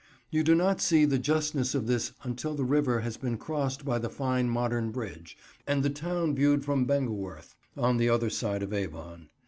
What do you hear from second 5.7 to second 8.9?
the town viewed from Bengeworth, on the other side of